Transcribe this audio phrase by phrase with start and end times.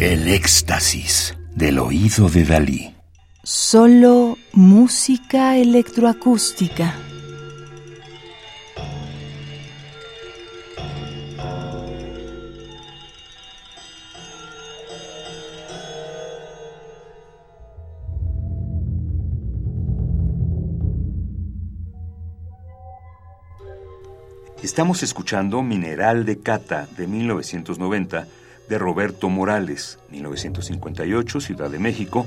[0.00, 2.94] El éxtasis del oído de Dalí.
[3.42, 6.94] Solo música electroacústica.
[24.62, 28.39] Estamos escuchando Mineral de Cata de 1990
[28.70, 32.24] de Roberto Morales, 1958, Ciudad de México,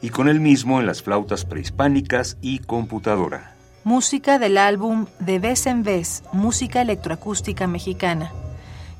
[0.00, 3.54] y con él mismo en las flautas prehispánicas y computadora.
[3.84, 8.32] Música del álbum De vez en vez, música electroacústica mexicana.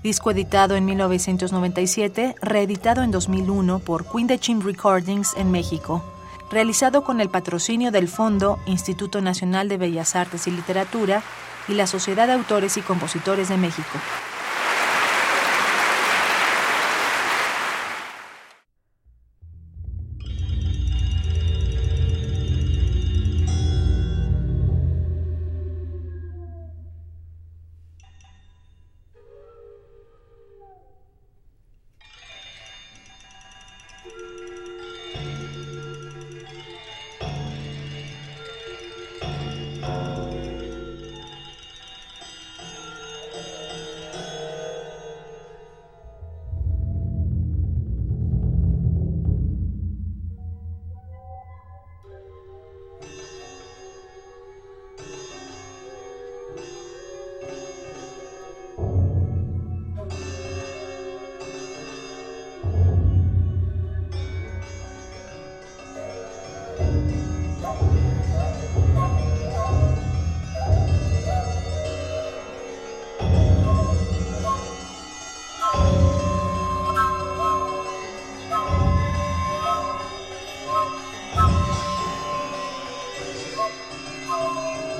[0.02, 6.05] Disco editado en 1997, reeditado en 2001 por Queen Chim Recordings en México.
[6.51, 11.23] Realizado con el patrocinio del Fondo Instituto Nacional de Bellas Artes y Literatura
[11.69, 13.99] y la Sociedad de Autores y Compositores de México.
[83.66, 84.96] Música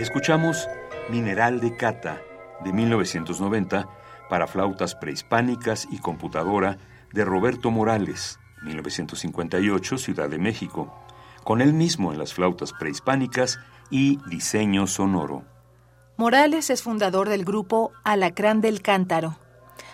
[0.00, 0.66] Escuchamos
[1.10, 2.22] Mineral de Cata
[2.64, 3.86] de 1990
[4.30, 6.78] para flautas prehispánicas y computadora
[7.12, 10.90] de Roberto Morales, 1958, Ciudad de México,
[11.44, 13.58] con él mismo en las flautas prehispánicas
[13.90, 15.44] y diseño sonoro.
[16.16, 19.36] Morales es fundador del grupo Alacrán del Cántaro.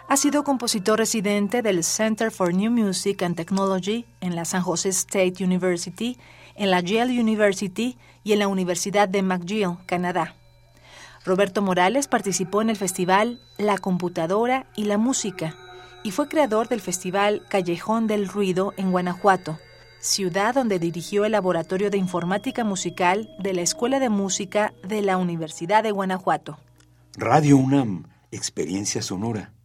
[0.08, 4.88] Ha sido compositor residente del Center for New Music and Technology en la San Jose
[4.88, 6.16] State University
[6.56, 10.34] en la Yale University y en la Universidad de McGill, Canadá.
[11.24, 15.56] Roberto Morales participó en el festival La Computadora y la Música
[16.04, 19.58] y fue creador del festival Callejón del Ruido en Guanajuato,
[19.98, 25.16] ciudad donde dirigió el Laboratorio de Informática Musical de la Escuela de Música de la
[25.16, 26.58] Universidad de Guanajuato.
[27.16, 29.55] Radio UNAM, Experiencia Sonora.